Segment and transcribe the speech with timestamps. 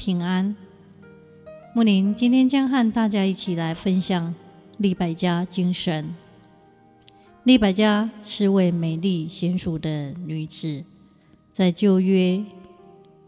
[0.00, 0.56] 平安，
[1.74, 4.34] 木林今天将和大家一起来分享
[4.78, 6.14] 利百加精神。
[7.44, 10.82] 利百加是位美丽娴淑的女子，
[11.52, 12.42] 在旧约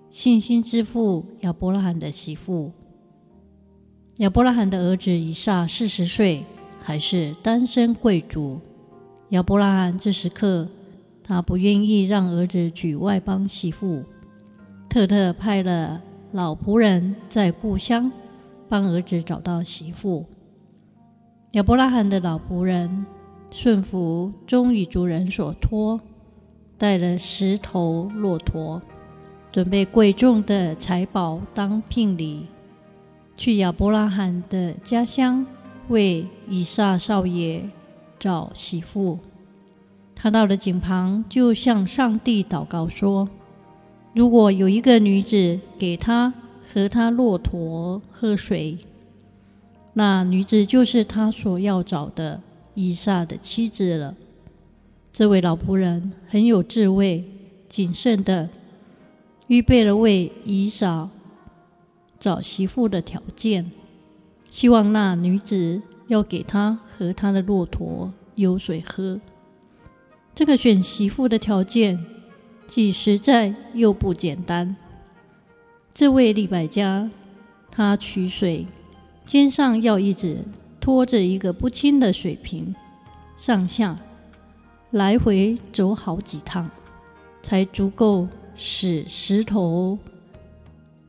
[0.09, 2.73] 信心之父亚伯拉罕的媳妇。
[4.17, 6.43] 亚伯拉罕的儿子以撒四十岁，
[6.81, 8.59] 还是单身贵族。
[9.29, 10.67] 亚伯拉罕这时刻，
[11.23, 14.03] 他不愿意让儿子娶外邦媳妇，
[14.89, 16.01] 特特派了。
[16.35, 18.11] 老仆人在故乡
[18.67, 20.25] 帮儿子找到媳妇。
[21.51, 23.05] 亚伯拉罕的老仆人
[23.51, 26.01] 顺服中语族人所托，
[26.79, 28.81] 带了十头骆驼，
[29.53, 32.47] 准备贵重的财宝当聘礼，
[33.37, 35.45] 去亚伯拉罕的家乡
[35.89, 37.69] 为以撒少爷
[38.19, 39.19] 找媳妇。
[40.15, 43.29] 他到了井旁，就向上帝祷告说。
[44.15, 46.35] 如果有一个女子给他
[46.71, 48.77] 和他骆驼喝水，
[49.95, 52.43] 那女子就是他所要找的
[52.75, 54.15] 以撒的妻子了。
[55.11, 57.25] 这位老仆人很有智慧，
[57.71, 58.51] 谨慎地
[59.47, 61.09] 预备了为以撒
[62.19, 63.73] 找媳妇的条件，
[64.51, 69.19] 希望那女子要给他和他的骆驼有水喝。
[70.35, 71.99] 这个选媳妇的条件。
[72.75, 74.75] 既实在又不简单。
[75.93, 77.11] 这位利百家，
[77.71, 78.67] 他取水，
[79.27, 80.39] 肩上要一直
[80.81, 82.75] 拖着一个不轻的水瓶，
[83.37, 83.99] 上下
[84.91, 86.71] 来回走好几趟，
[87.43, 89.99] 才足够使十头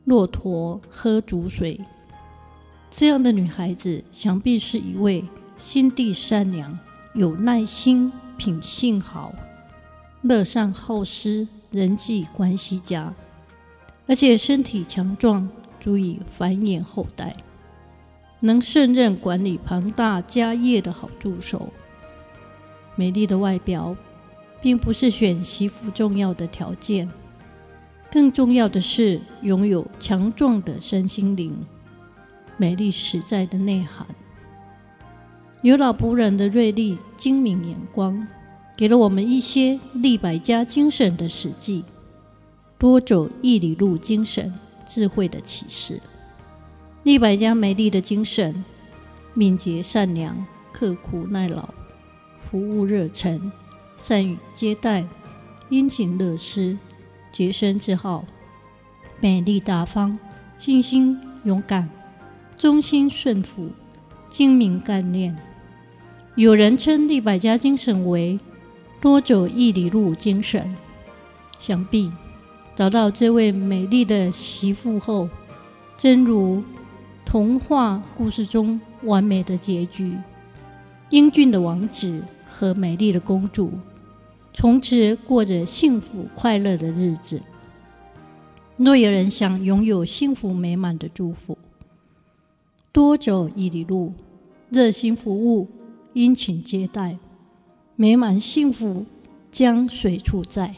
[0.03, 1.79] 骆驼喝足水。
[2.89, 5.23] 这样的女孩子，想必是一位
[5.55, 6.77] 心地善良、
[7.13, 9.33] 有耐心、品性好。
[10.23, 13.13] 乐善好施、人际关系佳，
[14.07, 15.49] 而且身体强壮，
[15.81, 17.35] 足以繁衍后代，
[18.39, 21.67] 能胜任管理庞大家业的好助手。
[22.95, 23.97] 美丽的外表，
[24.61, 27.09] 并不是选媳妇重要的条件，
[28.09, 31.53] 更重要的是拥有强壮的身心灵，
[32.55, 34.07] 美丽实在的内涵，
[35.63, 38.25] 有老仆人的锐利精明眼光。
[38.75, 41.83] 给了我们一些利百家精神的实际，
[42.79, 44.51] 多走一里路精神
[44.87, 46.01] 智慧的启示。
[47.03, 48.63] 利百家美丽的精神，
[49.35, 50.35] 敏捷善良，
[50.71, 51.69] 刻苦耐劳，
[52.49, 53.51] 服务热忱，
[53.95, 55.05] 善于接待，
[55.69, 56.75] 殷勤乐施，
[57.31, 58.25] 洁身自好，
[59.21, 60.17] 美丽大方，
[60.57, 61.87] 信心勇敢，
[62.57, 63.69] 忠心顺服，
[64.29, 65.37] 精明干练。
[66.35, 68.39] 有人称利百家精神为。
[69.03, 70.73] 多走一里路精神，
[71.59, 72.09] 想必
[72.73, 75.27] 找到这位美丽的媳妇后，
[75.97, 76.63] 真如
[77.25, 80.17] 童话故事中完美的结局：
[81.09, 83.73] 英俊的王子和美丽的公主，
[84.53, 87.41] 从此过着幸福快乐的日子。
[88.77, 91.57] 若有人想拥有幸福美满的祝福，
[92.93, 94.13] 多走一里路，
[94.69, 95.67] 热心服务，
[96.13, 97.17] 殷勤接待。
[98.03, 99.05] 美满幸福
[99.49, 100.75] 将随处在。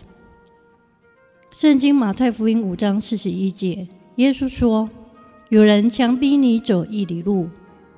[1.49, 3.87] 圣经马太福音五章四十一节，
[4.17, 4.87] 耶稣说
[5.49, 7.49] ：“有人强逼你走一里路，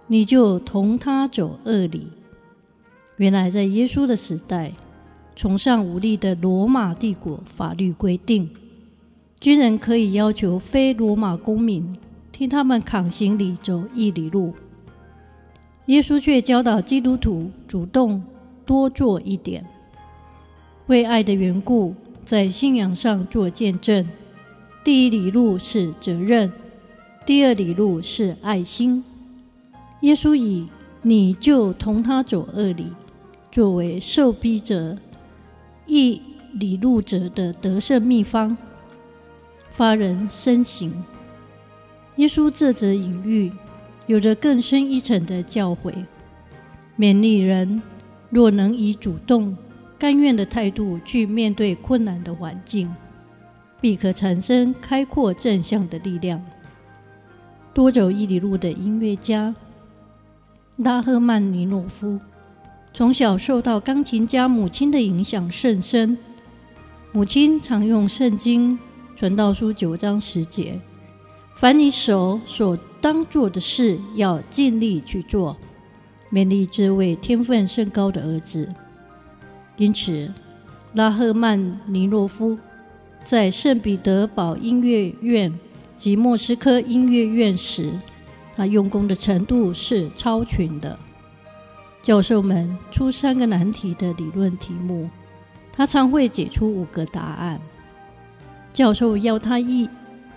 [0.07, 2.07] 你就同他走二里。”
[3.19, 4.71] 原来在耶稣的时代，
[5.35, 8.49] 崇尚武力的罗马帝国法律规定，
[9.41, 11.85] 军人可以要求非罗马公民
[12.31, 14.53] 替他们扛行李走一里路。
[15.87, 18.23] 耶稣却教导基督徒主动。
[18.67, 19.65] 多做一点，
[20.87, 24.05] 为爱的缘故，在信仰上做见证。
[24.83, 26.51] 第一里路是责任，
[27.25, 29.03] 第二里路是爱心。
[30.01, 30.67] 耶稣以
[31.01, 32.91] “你就同他走二里”
[33.51, 34.97] 作为受逼者
[35.85, 36.21] 一
[36.53, 38.55] 里路者的得胜秘方，
[39.71, 40.91] 发人深省。
[42.17, 43.51] 耶稣这则隐喻
[44.07, 45.93] 有着更深一层的教诲，
[46.97, 47.81] 勉励人。
[48.29, 49.55] 若能以主动、
[49.97, 52.93] 甘愿的态度去面对困难的环境，
[53.79, 56.43] 必可产生开阔正向的力量，
[57.73, 59.55] 多走一里路的音乐家
[60.77, 62.19] 拉赫曼尼诺夫，
[62.93, 66.17] 从小受到钢琴家母亲的影响甚深。
[67.13, 68.77] 母亲常用圣经
[69.15, 70.79] 传道书九章十节
[71.55, 75.57] ：“凡你手所当做的事，要尽力去做。”
[76.31, 78.73] 勉励这位天分甚高的儿子。
[79.75, 80.31] 因此，
[80.93, 82.57] 拉赫曼尼诺夫
[83.23, 85.53] 在圣彼得堡音乐院。
[85.97, 87.91] 及莫斯科音乐院时，
[88.55, 90.99] 他用功的程度是超群的。
[92.03, 95.09] 教授们出三个难题的理论题目，
[95.73, 97.59] 他常会解出五个答案。
[98.71, 99.89] 教授要他一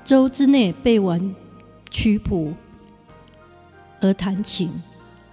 [0.02, 1.34] 周之内背完
[1.90, 2.54] 曲谱
[4.00, 4.72] 而弹琴，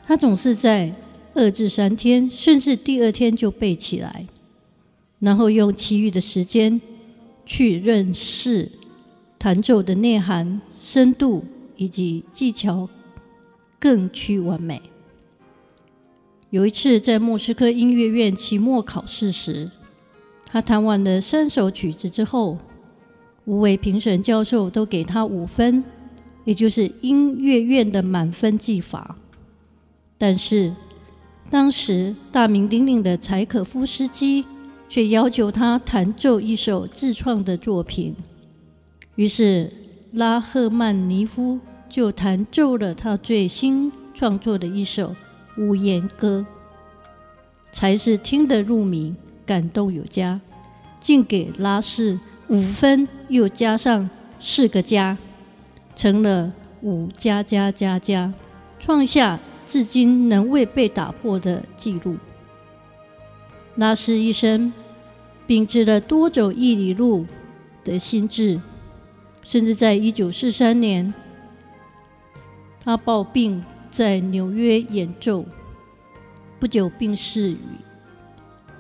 [0.08, 0.96] 他总是在
[1.34, 4.26] 二至三天，甚至第二天就背起来，
[5.20, 6.80] 然后用其余的时间
[7.46, 8.72] 去认识。
[9.38, 11.44] 弹奏的内涵、深度
[11.76, 12.90] 以及技巧
[13.78, 14.82] 更趋完美。
[16.50, 19.70] 有一次，在莫斯科音乐院期末考试时，
[20.46, 22.58] 他弹完了三首曲子之后，
[23.46, 25.84] 五位评审教授都给他五分，
[26.46, 29.18] 也就是音乐院的满分技法。
[30.18, 30.74] 但是，
[31.50, 34.46] 当时大名鼎鼎的柴可夫斯基
[34.90, 38.16] 却要求他弹奏一首自创的作品。
[39.16, 39.72] 于是，
[40.12, 45.16] 拉赫曼尼夫就弹奏了他最新创作的一首
[45.62, 46.46] 《屋檐歌》，
[47.72, 49.16] 才是听得入迷，
[49.46, 50.42] 感动有加，
[51.00, 54.10] 竟给拉氏五分，又加上
[54.40, 55.18] 四个加，
[55.96, 58.34] 成了五加加加加，
[58.80, 62.18] 创下至今仍未被打破的记录。
[63.76, 64.72] 拉氏一生
[65.46, 67.26] 秉持了多走一里路
[67.84, 68.60] 的心志。
[69.44, 71.14] 甚至在一九四三年，
[72.84, 75.46] 他抱病在纽约演奏，
[76.60, 77.58] 不久病逝于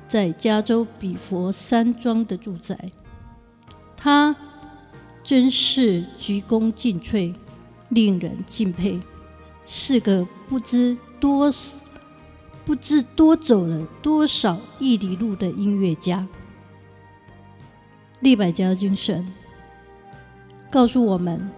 [0.09, 2.77] 在加州比佛山庄的住宅。
[3.95, 4.35] 他
[5.23, 7.33] 真是鞠躬尽瘁，
[7.87, 8.99] 令人敬佩，
[9.67, 11.53] 是个不知多
[12.65, 16.25] 不知多走了多少亿里路的音乐家。
[18.21, 19.27] 利百家精神。
[20.71, 21.49] 告诉我们：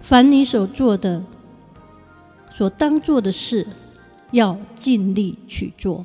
[0.00, 1.22] 凡你所做的、
[2.52, 3.66] 所当做的事，
[4.32, 6.04] 要尽力去做。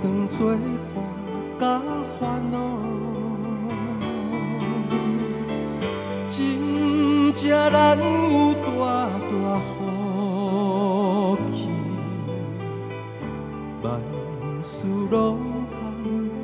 [0.00, 0.58] 做伴
[1.58, 1.80] 甲
[2.20, 2.56] 烦恼，
[6.28, 8.60] 真正难有大
[9.28, 11.68] 大福气，
[13.82, 13.86] 万
[14.62, 15.16] 事拢
[15.72, 15.76] 通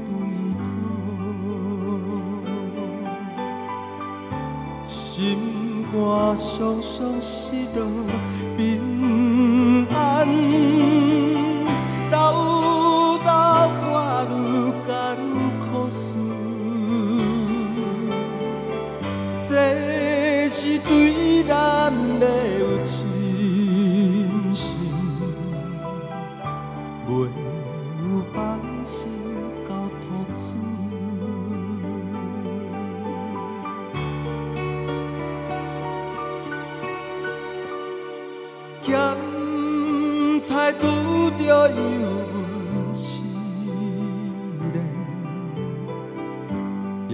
[0.09, 0.11] 对
[0.65, 0.67] 讨，
[4.85, 5.95] 心肝
[6.37, 7.79] 伤伤失落
[8.57, 10.94] 平安。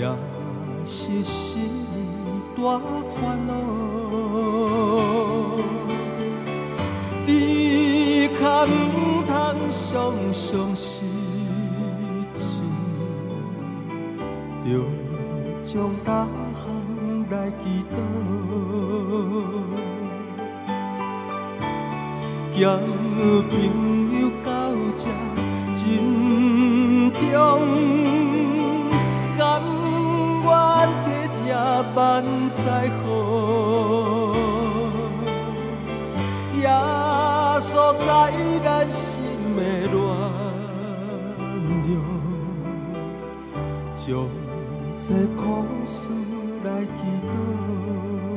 [0.01, 0.09] 也
[0.87, 1.69] 是心。
[2.57, 2.79] 大
[3.15, 3.53] 烦恼，
[7.25, 7.29] 只
[8.35, 8.69] 可唔
[9.27, 9.31] 通
[9.71, 11.09] 伤伤心
[12.35, 12.63] 情，
[14.63, 14.69] 着
[15.63, 16.63] 将大项
[17.31, 17.97] 来祈祷，
[22.53, 22.59] 交
[23.49, 23.51] 朋
[24.21, 24.49] 友到
[24.95, 25.03] 这
[25.73, 25.81] 珍
[27.13, 27.33] 重，
[31.95, 33.07] 万载好，
[36.57, 36.69] 也
[37.61, 38.33] 锁在
[38.65, 39.23] 咱心
[39.57, 39.99] 的暖
[41.85, 41.93] 融，
[43.95, 44.07] 将
[44.97, 46.09] 这苦事
[46.65, 48.30] 来祈祷。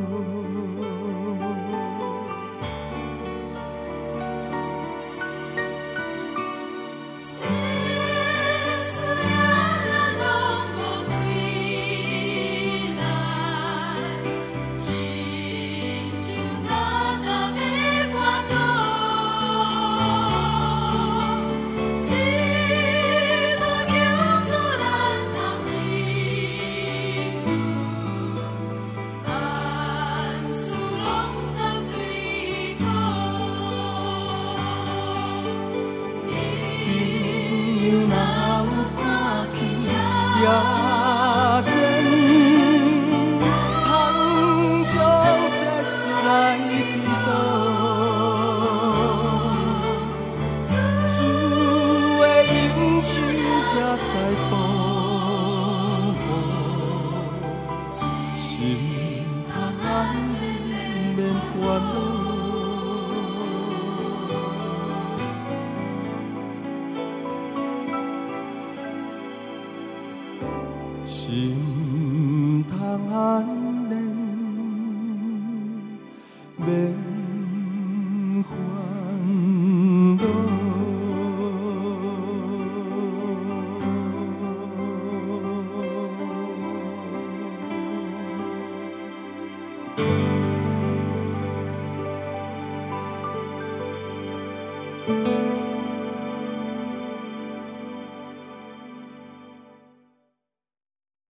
[61.52, 62.03] 通安